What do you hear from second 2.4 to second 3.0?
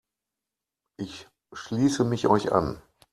an.